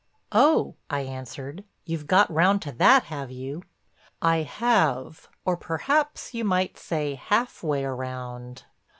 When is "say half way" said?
6.79-7.85